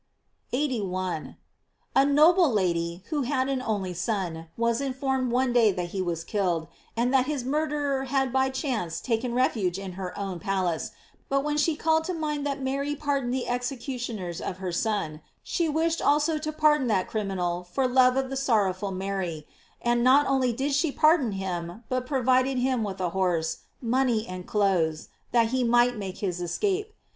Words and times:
81.— 0.51 1.37
A 1.95 2.03
noble 2.05 2.51
lady, 2.51 3.03
who 3.11 3.21
had 3.21 3.47
an 3.49 3.61
only 3.61 3.93
son, 3.93 4.47
was 4.57 4.81
informed 4.81 5.31
one 5.31 5.53
day 5.53 5.71
that 5.71 5.89
he 5.89 6.01
was 6.01 6.23
killed, 6.23 6.67
and 6.97 7.13
that 7.13 7.27
his 7.27 7.43
murderer 7.43 8.05
had 8.05 8.33
by 8.33 8.49
chance 8.49 8.99
taken 8.99 9.35
refuge 9.35 9.77
in 9.77 9.91
her 9.91 10.17
own 10.17 10.39
palace; 10.39 10.89
but 11.29 11.43
when*she^called 11.43 12.03
to 12.05 12.15
mind 12.15 12.47
that 12.47 12.63
Mary 12.63 12.95
pardoned 12.95 13.31
the 13.31 13.47
executioners 13.47 14.41
of 14.41 14.57
her 14.57 14.71
Son, 14.71 15.21
she 15.43 15.69
wished 15.69 16.01
also 16.01 16.39
to 16.39 16.51
pardon 16.51 16.87
that 16.87 17.07
criminal 17.07 17.63
for 17.63 17.87
love 17.87 18.15
of 18.17 18.31
the 18.31 18.35
sorrowful 18.35 18.89
Mary; 18.89 19.45
and 19.83 20.03
not 20.03 20.25
only 20.25 20.51
did 20.51 20.73
she 20.73 20.91
par 20.91 21.19
don 21.19 21.33
him, 21.33 21.83
but 21.89 22.07
provided 22.07 22.57
him 22.57 22.83
with 22.83 22.99
a 22.99 23.09
horse, 23.11 23.59
money, 23.79 24.25
and 24.25 24.47
clothes, 24.47 25.09
that 25.31 25.49
he 25.49 25.63
might 25.63 25.95
make 25.95 26.17
his 26.17 26.41
escape. 26.41 26.95